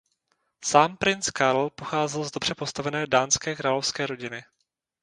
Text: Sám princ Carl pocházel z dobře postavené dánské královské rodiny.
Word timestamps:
Sám 0.65 0.97
princ 0.97 1.25
Carl 1.31 1.69
pocházel 1.69 2.23
z 2.23 2.31
dobře 2.31 2.55
postavené 2.55 3.07
dánské 3.07 3.55
královské 3.55 4.07
rodiny. 4.07 4.43